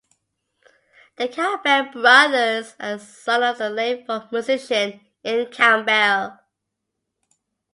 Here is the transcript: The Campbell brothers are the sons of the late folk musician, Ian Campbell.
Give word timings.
The 1.17 1.27
Campbell 1.27 1.91
brothers 1.91 2.73
are 2.79 2.97
the 2.97 3.05
sons 3.05 3.43
of 3.43 3.57
the 3.59 3.69
late 3.69 4.07
folk 4.07 4.31
musician, 4.31 4.99
Ian 5.23 5.51
Campbell. 5.51 6.39